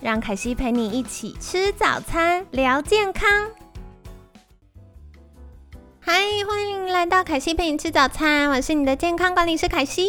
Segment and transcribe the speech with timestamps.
[0.00, 3.28] 让凯西陪你一起吃早餐，聊健康。
[5.98, 10.08] 嗨，欢迎来到凯西陪你吃早餐，我是你的健康管理师凯西。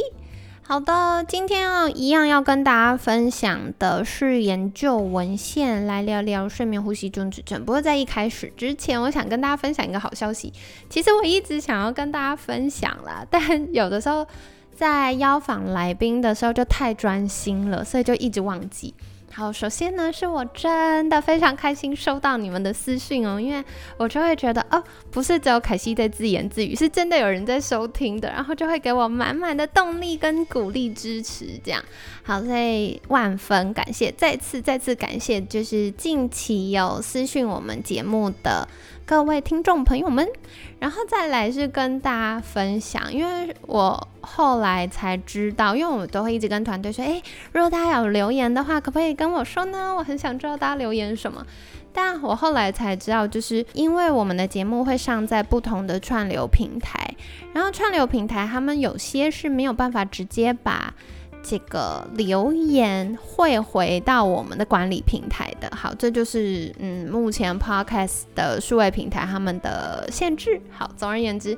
[0.61, 7.65] 好的，今天哦，一样要跟大家分享的是研究文献，来聊聊睡眠呼吸中止症。
[7.65, 10.53] 不过在一开始之前，我想跟大家分享一个好消息。
[10.87, 13.41] 其实我一直想要跟大家分享啦，但
[13.73, 14.27] 有的时候
[14.75, 18.93] 在邀访来宾的时候就太专心了，所以就一直忘记。
[19.31, 23.63] 好，首先呢，是我真的非常开心收到你们的私讯哦，因为
[23.97, 31.81] 我就会觉得哦，不是只有凯西在自言自语，是真的有人在收听的，然后就会给我满满的动力跟鼓励支持，这样
[32.23, 38.67] 好，所以万分感谢，再次再次感谢，就是近期有私讯我们节目的。
[39.09, 40.29] 各位听众朋友们，
[40.77, 47.19] 然后再来是跟大家分享，因为我后来才知道，因为我们都会一直跟团队说，诶，
[47.51, 49.95] 如果大家有留言的话，可不可以跟我说呢？
[49.95, 51.43] 我很想知道大家留言什么。
[51.91, 57.15] 但我后来才知道，就是因为我们的节目会上在不同的串流平台，
[57.51, 60.93] 然后串流平台他们有些是没有办法直接把。
[61.41, 70.61] 这个留言会回到我们的管理平台的，好，这就是嗯，目前 Podcast 的数位平台他们的限制。
[70.69, 71.57] 好，总而言之，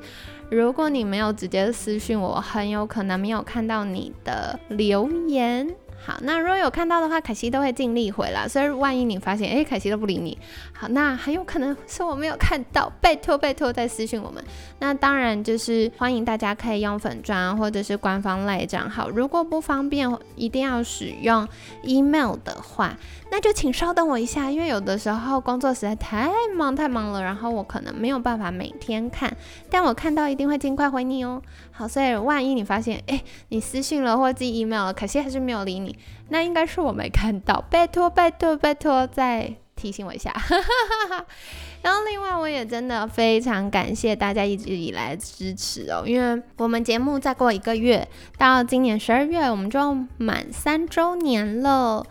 [0.50, 5.68] 如果你没有直接私信我，很有可能没有看到你的留言。
[6.04, 8.46] 好，那如果有看到的话，凯西都会尽力回啦。
[8.48, 10.36] 所以万一你发现，哎，凯西都不理你，
[10.72, 14.42] 好，那很有可能是我没有看到，拜托拜托再私信我们。
[14.80, 19.08] 那当然就是欢迎大家可以用粉砖或者是官方类账号。
[19.08, 21.46] 如果不方便一定要使用
[21.84, 22.96] email 的话，
[23.30, 29.34] 那就请稍等我一下，因为有的时候工作实在太忙太忙了，然后我可能没有办法每天看，
[29.70, 31.40] 但我看到一定会尽快回你哦。
[31.72, 35.96] 好，所以万一你发现，哎，你私信了或寄 email 了，可惜还是没有理你，
[36.28, 40.32] 那应该是我没看到，拜托拜托拜托再提醒我一下。
[41.82, 48.06] 然后另外我也真的非常感谢大家一直以来支持哦，因为我们节目再过一个月，
[48.38, 52.04] 到今年十二月我们就满三周年了。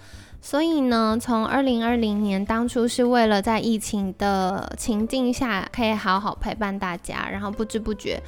[0.43, 8.19] 所以呢，从二零二零年当初是为了在疫情的情境下可以好好陪伴大家，然后不知不觉，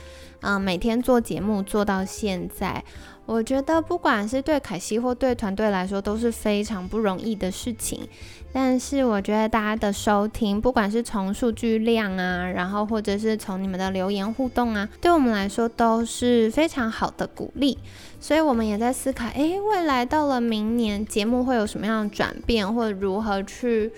[0.43, 2.83] 嗯，每天做节目做到现在。
[3.25, 8.05] 我觉得不管是对凯西或对团队来说都是非常不容易的事情，
[8.51, 17.77] 但是我觉得大家的收听，不管是从数据量啊，然后或者是从你们的留言互动啊，对我们来说都是非常好的鼓励。
[18.19, 23.89] 所以我们也在思考，诶，未来到了明年节目会有什么样的转变，或者如何去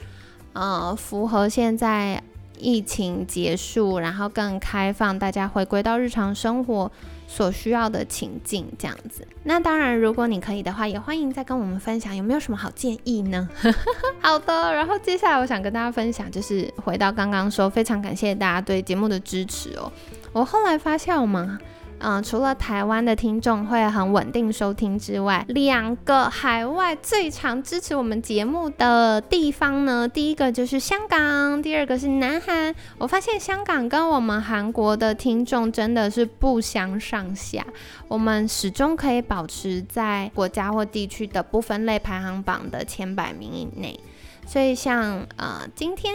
[0.53, 2.21] 呃符合现在
[2.59, 6.91] 疫情结束，然后更开放，大家回归到日常生活。
[7.27, 13.49] 所需要的情境这样子，那当然，如果你可以的话，也欢迎再跟我们分享有没有什么好建议呢？
[14.21, 19.91] 好的，然后接下来我想跟大家分享，就是回到刚刚说，非常感谢大家对节目的支持哦。
[20.33, 21.57] 我后来发现我们。
[21.99, 32.75] 嗯，除了台湾的听众会很稳定收听之外，两个海外最常支持我们节目的地方呢，第一个就是香港，第二个是南韩。
[32.97, 37.65] 我发现香港跟我们韩国的听众真的是不相上下，
[38.07, 43.99] 我们始终可以保持在国家或地区的不分类排行榜的前百名以内。
[44.45, 46.13] 所以像呃，今天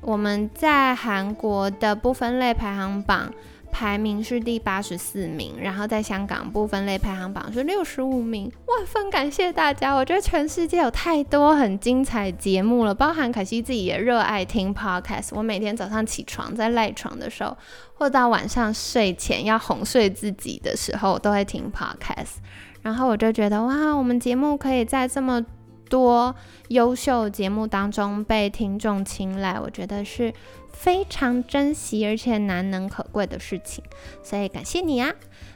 [0.00, 3.32] 我们在韩国的不分类排行榜。
[3.72, 8.52] 排名是第八十四名，然后在香港部分类排行榜是六十五名。
[8.66, 9.94] 万分感谢大家！
[9.94, 15.30] 我觉得全世界有太多很精彩节目了，包含凯西自己也热爱听 podcast。
[15.32, 17.56] 我每天早上起床在赖床的时候，
[17.94, 22.36] 或到晚上睡前要哄睡自己的时候，都会听 podcast。
[22.82, 25.44] 然后我就觉得哇，我们节目可以在这么
[25.88, 26.34] 多
[26.68, 30.32] 优秀节目当中被听众青睐，我觉得是。
[30.72, 33.82] 非常珍惜而且难能可贵的事情，
[34.22, 35.12] 所以感谢你啊！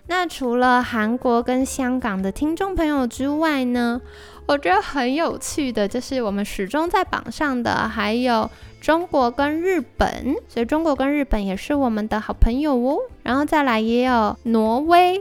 [0.09, 4.01] 那除了韩国跟香港的听众朋友之外呢，
[4.47, 8.49] 我觉得很有趣的就是我们始终在榜上的还有
[8.81, 12.99] 中国跟日本，所以中国跟日本也是我们的好朋友哦。
[13.25, 15.21] 然后再来也有挪威、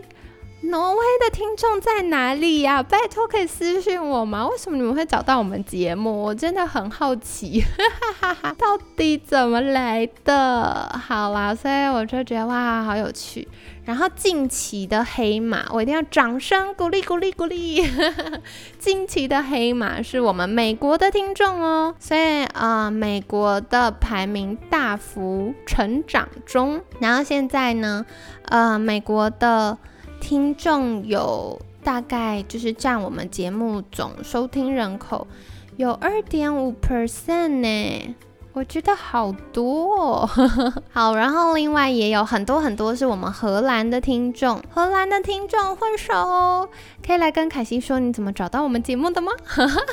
[0.65, 2.81] 挪威的听众在哪里呀？
[2.81, 4.47] 拜托可以私信我吗？
[4.47, 6.23] 为什么你们会找到我们节目？
[6.23, 7.63] 我真的很好奇，
[8.57, 10.99] 到底怎么来的？
[11.07, 13.47] 好啦，所以我就觉得哇，好有趣。
[13.83, 17.87] 然后近期的黑马，我一定要掌声鼓励鼓励鼓励。
[18.79, 26.81] 近期的黑马是我们美国的听众哦，所以啊，美国的排名大幅成长中。
[26.99, 28.03] 然后现在呢，
[28.45, 29.77] 呃，美国的
[30.27, 35.27] 听众有大概就是占我们节目总收听人口
[35.77, 38.15] 有二点五 percent 呢。
[38.51, 40.29] 我觉得好多哦
[40.91, 46.67] 好，然后另外也有很多很多是我们荷兰的听众，荷兰的听众挥手，
[47.05, 49.31] 可以来跟凯西说你怎么找到我们节目的吗？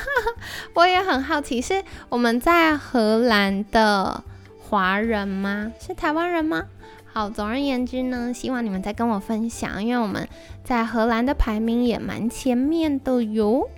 [0.73, 4.25] 我也很好奇，是我们在荷兰的
[4.59, 5.71] 华人吗？
[5.79, 6.63] 是台湾人吗？
[7.13, 10.29] 好，总而言之呢，希望你们再跟我分享，因为我们
[10.65, 13.69] 在荷兰的排名也蛮前面的哟。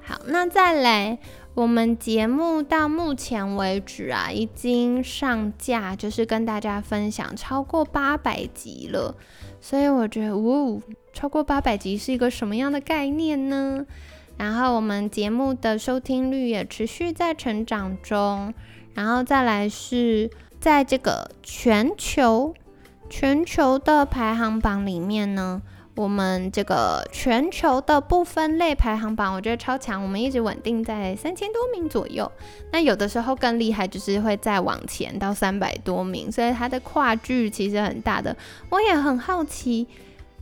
[0.00, 1.18] 好，那再来。
[1.52, 9.16] 我们节目到目前为止啊，已经上架，就是跟大家分享超过八百集了。
[9.60, 10.80] 所以我觉得，呜，
[11.12, 13.84] 超过八百集是一个什么样的概念呢？
[14.38, 18.54] 然后我们节目的收听率也持续在成长中。
[18.94, 20.30] 然后再来是
[20.60, 22.54] 在这个全球
[23.10, 25.60] 全球的排行榜里面呢。
[25.96, 32.30] 我们这个全球的不分类排行榜，我觉得超强，我们一直稳定在三千多名左右。
[32.72, 38.34] 那有的时候更厉害，就是会再往前到三百多名，所以它的跨距其实很大的。
[38.70, 39.86] 我也很好奇，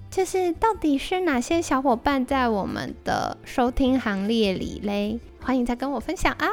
[0.09, 5.19] 就是到底是哪些小伙伴在我们的收听行列里嘞？
[5.49, 6.47] 欢迎再跟我分享啊！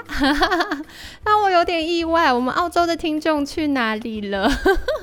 [1.26, 4.50] 那我有点意外，我们澳洲的听众去哪里了？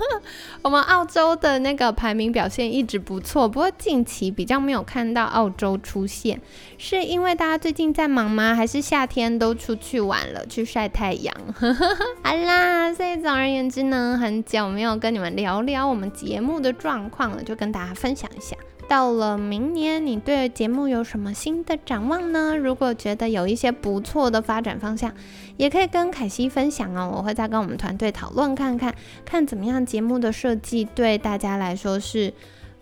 [0.65, 6.41] 我们澳洲的那个排名表现一直不错，不过近期比较没有看到澳洲出现，
[6.79, 8.55] 是因为大家最近在忙吗？
[8.55, 11.37] 还是夏天都出去玩了，去晒太阳？
[12.25, 18.56] 好啦，所以总而言之呢，很久没有跟你们聊聊我们节目的状况了，就跟大家分享一下。
[18.93, 22.55] 到了明年，你对节目有什么新的展望呢？
[22.55, 25.11] 如果觉得有一些不错的发展方向，
[25.56, 27.11] 也可以跟凯西分享哦。
[27.17, 28.94] 我会再跟我们团队讨论看看，
[29.25, 32.35] 看怎么样节目的设计对大家来说是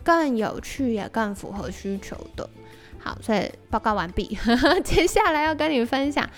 [0.02, 2.50] 更有趣也更符合需求的。
[2.98, 4.36] 好，所以报告完毕，
[4.82, 6.28] 接下来要跟你分享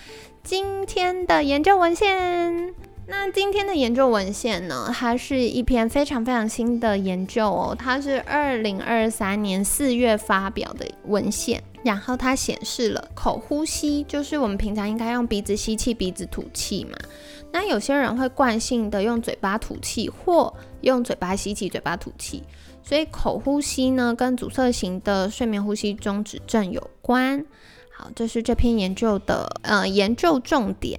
[0.42, 2.91] 今天的研究文献。
[3.12, 4.90] 那今天的研究文献呢？
[4.90, 11.62] 它是一篇非常非常新的研究哦，它是二零二三年四月发表的文献。
[11.84, 16.96] 然后它显示了口呼吸，就是我们平常应该用鼻子吸气、鼻子吐气嘛。
[17.52, 22.42] 那有些人会惯性的用嘴巴吐气，或用嘴巴吸气、嘴巴吐气。
[22.82, 27.44] 所以口呼吸呢，跟阻塞型的睡眠呼吸中止症有关。
[27.94, 30.98] 好，这是这篇研究的呃研究重点。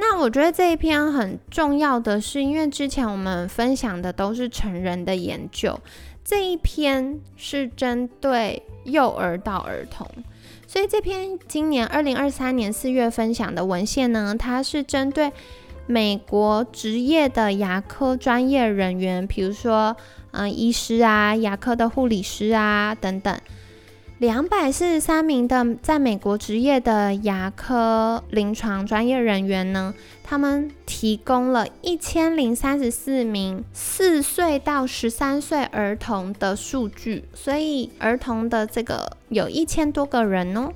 [0.00, 5.78] 那我觉得这一篇很重要的是，因为之前我们分享的都是成人的研究，
[6.24, 10.06] 这一篇是针对幼儿到儿童，
[10.66, 15.30] 所以这篇今年二零二三年四月分享的文献呢，它是针对
[15.86, 19.94] 美国职业的牙科专业人员，比如说
[20.30, 23.38] 嗯医师啊、牙科的护理师啊等等。
[24.20, 40.70] 两百四十三名的在美国职业的牙科临床专业人员呢，他们提供了一千零三十四名四岁到十三岁儿童的数据，所以儿童的这个有一千多个人哦。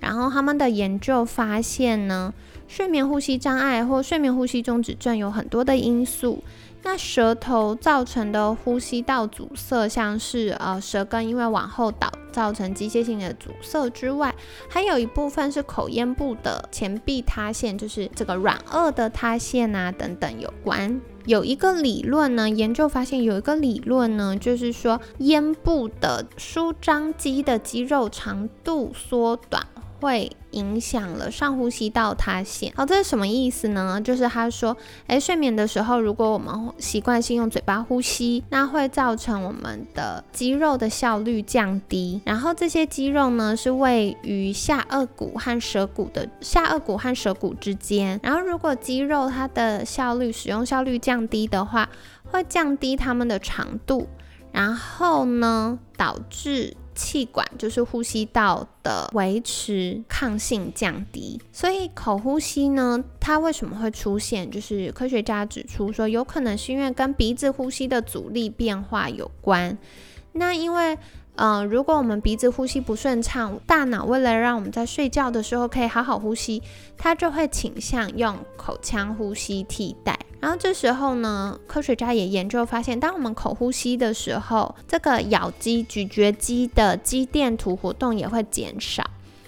[0.00, 2.34] 然后他们的研究发现呢，
[2.68, 6.44] 睡眠呼吸障碍或睡眠呼吸中止症有很多的因素。
[6.82, 14.34] 那舌头造成的呼吸道阻塞，像是呃舌根因为往后倒造成机械性的阻塞之外，
[14.68, 21.00] 还有一部分是口咽部的前壁塌陷，就是这个软腭的塌陷啊等等有关。
[21.26, 29.66] 有一个理论呢，研究发现有一个理论呢，就是说咽部的舒张肌的肌肉长度缩短。
[30.00, 32.72] 会影响了上呼吸道塌陷。
[32.74, 34.00] 好，这是什么意思呢？
[34.00, 34.76] 就是他说，
[35.06, 42.20] 诶，睡眠的时候，如果我们习惯性用嘴巴呼吸，那会造成我们的肌肉的效率降低。
[42.24, 48.18] 然后这些肌肉呢，是位于下颚骨和舌骨的下颚骨和舌骨之间。
[48.22, 51.88] 然后如果肌肉它的效率使用效率降低的话，
[52.24, 54.08] 会降低它们的长度，
[54.52, 56.76] 然后呢，导致。
[57.00, 64.50] 气管就是呼吸道的维持抗性降低，所以口呼吸呢，它为什么会出现？
[64.50, 69.76] 就是科学家指出说，有可能是因为跟鼻子呼吸的阻力变化有关。
[70.32, 70.96] 那因为
[71.36, 76.62] 嗯，如果我们鼻子呼吸不顺畅，大脑为了让我们在睡觉的时候可以好好呼吸，
[76.98, 80.18] 它就会倾向用口腔呼吸替代。
[80.38, 89.02] 然后这时候呢，科学家也研究发现，当我们口呼吸的时候，这个咬肌、咀嚼肌的肌电图活动也会减少。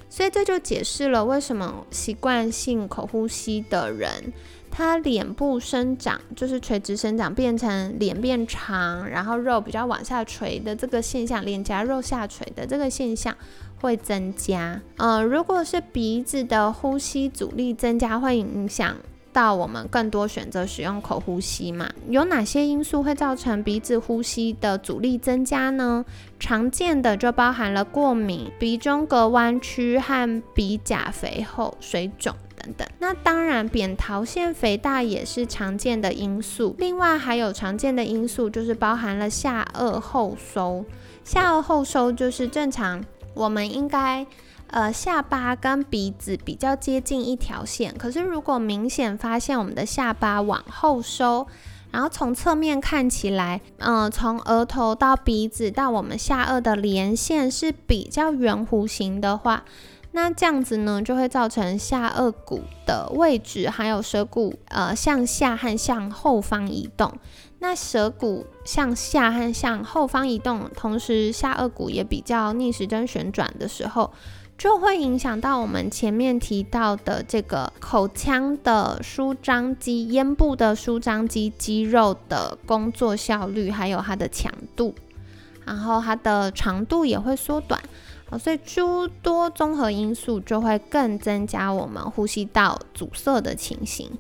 [0.09, 4.33] 所以这就解释了为什么习惯性口呼吸的人，
[4.75, 13.37] 它脸部生长就是垂直生长，变成脸变长，然后肉比较往下垂的这个现象，脸颊肉下垂的这个现象
[13.83, 14.81] 会增加。
[14.97, 18.97] 呃，如果是鼻子的呼吸阻力增加，会影响。
[19.35, 21.89] 到我们更多选择使用口呼吸嘛？
[22.11, 26.05] 有哪些因素会造成鼻子呼吸的阻力增加呢？
[26.39, 32.87] 常见的就包含了过敏、鼻中隔弯曲和鼻甲肥厚、水肿等等。
[32.99, 36.75] 那当然，扁桃腺肥大也是常见的因素。
[36.79, 40.85] 另外还有常见的因素就是包含了下颚后收。
[41.25, 43.05] 下颚后收就是正常，
[43.35, 44.27] 我们应该。
[44.69, 51.47] 呃，下巴跟鼻子比较接近一条线，可是如果明显发现我们的下巴往后收，
[51.91, 59.63] 然后从侧面看起来，嗯，从额头到鼻子到我们下颚的连线是比较圆弧形的话，
[60.13, 67.13] 那这样子呢就会造成下颚骨的位置还有舌骨呃向下和向后方移动。
[67.59, 74.13] 那舌骨向下和向后方移动，同时下颚骨也比较逆时针旋转的时候。
[74.59, 84.95] 就会影响到我们前面提到的这个口腔的舒张肌、咽部的舒张肌肌肉的工作效率，还有它的强度，
[85.65, 87.81] 然后它的长度也会缩短。
[88.39, 94.11] 所以诸多综合因素就会更增加我们呼吸道阻塞的情形。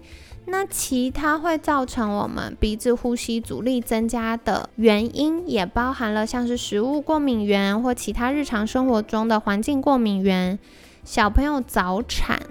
[0.44, 10.58] 那其他会造成我们鼻子呼吸阻力增加的原因，也包含了像是食物过敏源或其他日常生活中的环境过敏源，
[11.04, 12.42] 小朋友早产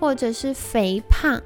[0.00, 1.40] 或者是肥胖，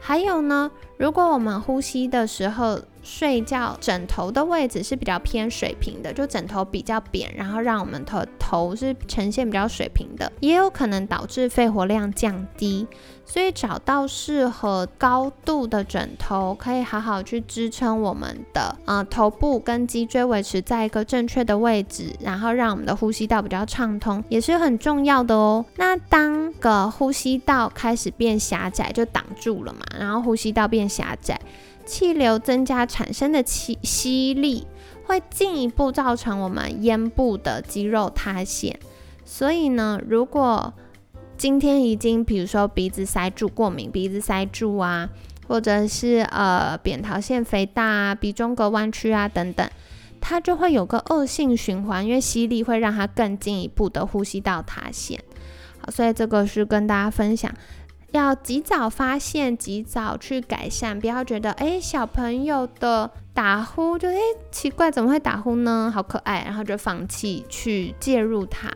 [0.00, 2.80] 还有呢，如果我们呼吸的时候。
[3.06, 12.88] 睡觉枕头的位置是比较偏水平的，就枕头比较扁，然后让我们的头是呈现比较水平的，也有可能导致肺活量降低。
[13.26, 25.64] 所以找到适合高度的枕头，可以好好去支撑我们的呃头部跟脊椎维持在一个正确的位置，然后让我们的呼吸道比较畅通，也是很重要的哦。
[25.76, 31.40] 那当个呼吸道开始变狭窄，就挡住了嘛，然后呼吸道变狭窄。
[31.86, 34.66] 气流增加产生的气吸力，
[35.04, 38.80] 会进一步造成我们咽部的肌肉塌陷。
[39.22, 40.72] 所以呢，如果
[41.36, 45.10] 今天已经比如说鼻子塞住、过敏、鼻子塞住啊，
[45.46, 49.68] 或者是呃扁桃腺肥大啊、鼻中隔弯曲啊等等，
[50.22, 55.22] 它就会有个恶性循环，因为吸力会让它更进一步的呼吸道塌陷。
[55.80, 57.52] 好，所以这个是跟大家分享。
[58.14, 64.16] 要及早发现，及早去改善，不要觉得哎，小朋友的打呼就哎
[64.52, 65.90] 奇怪，怎么会打呼呢？
[65.92, 68.70] 好可爱，然后就放弃去介入它。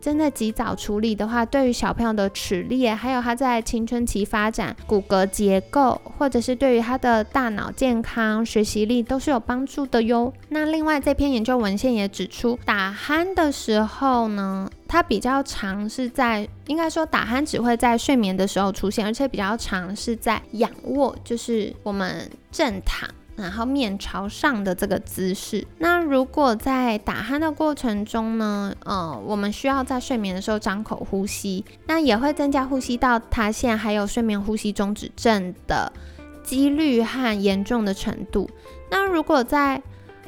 [0.00, 10.32] 真的及早处理的话，对于小朋友的齿列，还有他在青春期发展骨骼结构，或者是对于他的大脑健康、学习力都是有帮助的哟。
[10.50, 23.10] 那另外这篇研究文献也指出，打鼾的时候呢，它比较长是在，应该说打鼾只会在睡眠的时候出现，而且比较长是在仰卧，就是我们正躺。
[23.36, 35.92] 然后面朝上的这个姿势，那如果在打鼾的过程中呢，呃，我们需要在睡眠的时候张口呼吸，那也会增加呼吸道塌陷，还有睡眠呼吸中止症的
[36.42, 38.48] 几率和严重的程度。
[38.90, 39.82] 那如果在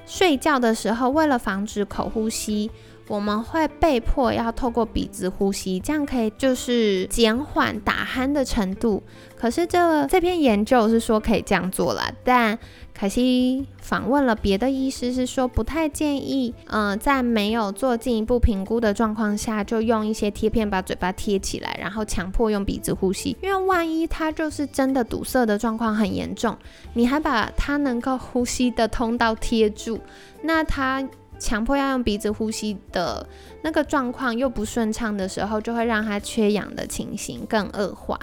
[0.05, 2.71] 睡觉的时候，为了防止口呼吸，
[3.09, 9.03] 我们会被迫要透过鼻子呼吸，这样可以就是减缓打鼾的程度。
[9.37, 12.59] 可是这这篇研究是说可以这样做了，但
[12.93, 23.37] 凯西访问了别的医师，是说不太建议，嗯，在没有做进一步评估的状况下，就用一些贴片把嘴巴贴起来，然后强迫用鼻子呼吸。
[23.41, 26.57] 因为万一他就是真的堵塞的状况很严重，
[26.95, 30.01] 你还把他能够呼吸的通道贴住，
[30.43, 33.27] 那他强迫要用鼻子呼吸的
[33.63, 38.19] 那个状况又不顺畅的时候，就会让他缺氧的情形更恶化。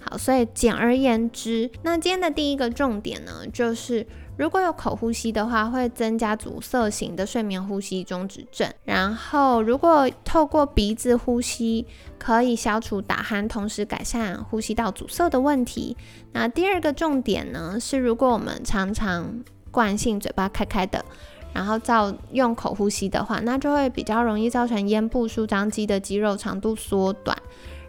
[0.00, 4.04] 好，所以简而言之，那今天的第一个重点呢，就是
[4.36, 8.68] 如果有口呼吸的话，会增加阻塞型的睡眠呼吸中止症。
[8.84, 11.86] 然后，如果透过鼻子呼吸，
[12.18, 15.96] 可以消除打鼾，同时改善呼吸道阻塞的问题。
[16.32, 21.04] 那第二个重点呢，是如果我们常常惯性嘴巴开开的。
[21.52, 27.36] 然后照用口呼吸的话，那就会比较容易造成咽部舒张肌的肌肉长度缩短，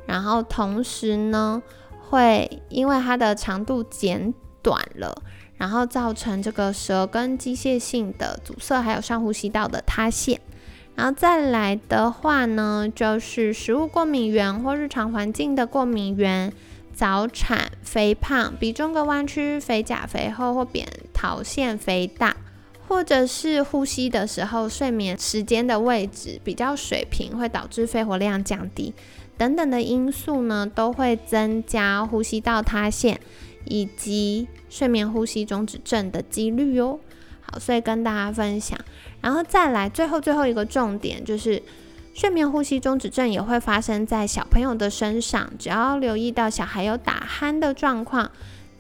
[0.06, 1.64] 然后同时呢，
[2.10, 5.16] 会因为它的长度减短了，
[5.58, 10.40] 然后造成这个舌根机械性的阻塞，还有上呼吸道的塌陷。
[10.96, 16.54] 然后再来的话呢，就是食物过敏源或日常环境的过敏源、
[16.94, 22.36] 早产、肥胖、鼻中隔弯曲、肥甲肥厚或扁桃腺肥大。
[22.88, 28.94] 或者是呼吸的时候，睡眠时间的位置比较水平，会导致肺活量降低
[29.38, 33.20] 等等的因素呢，都会增加呼吸道塌陷
[33.66, 37.00] 以及睡眠呼吸中止症的几率哦。
[37.42, 38.78] 好，所以跟大家分享，
[39.22, 41.62] 然后再来最后最后一个重点就是，
[42.14, 48.32] 睡眠呼吸中止症也会发生在小朋友的身上，只要留意到小孩有打鼾的状况。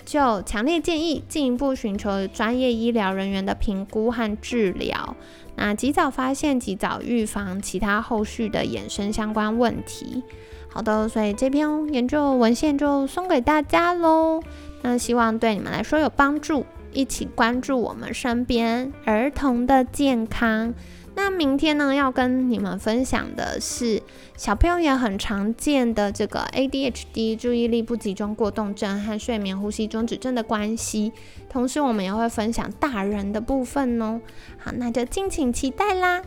[0.05, 5.15] 就强烈建议进一步寻求专业医疗人员的评估和治疗，
[5.55, 10.23] 那及早发现、及早预防其他后续的衍生相关问题。
[10.69, 14.41] 好的，所以这篇研究文献就送给大家喽。
[14.81, 20.73] 那希望对你们来说有帮助，一起关注我们身边儿童的健康。
[21.15, 24.01] 那明天呢，要跟你们分享的是
[24.35, 31.11] 小朋友也很常见的这个 ADHD 注意力不集中过动症和睡眠呼吸中止症的关系。
[31.49, 34.19] 同时，我们也会分享大人的部分哦。
[34.57, 36.23] 好，那就敬请期待啦。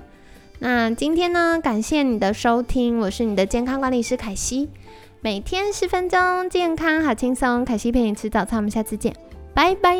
[0.61, 4.71] 那今天呢，感谢你的收听，我是你的健康管理师凯西。
[5.21, 9.15] 每天十分钟，健康好轻松，凯西陪你吃早餐，我们下次见，
[9.53, 9.97] 拜拜。